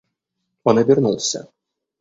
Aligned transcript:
Он 0.63 0.79
обернулся. 0.79 1.47